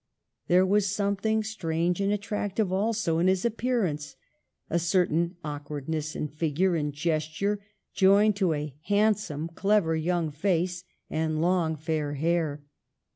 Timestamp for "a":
4.67-4.79, 8.53-8.73